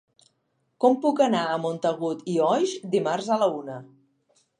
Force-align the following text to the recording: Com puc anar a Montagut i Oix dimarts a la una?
Com 0.85 0.95
puc 1.03 1.19
anar 1.25 1.41
a 1.49 1.59
Montagut 1.65 2.23
i 2.37 2.37
Oix 2.47 2.73
dimarts 2.95 3.29
a 3.37 3.39
la 3.43 3.51
una? 3.59 3.77